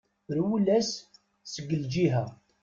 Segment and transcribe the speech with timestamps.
[0.37, 0.89] Rwel-as
[1.53, 2.23] seg lǧiha.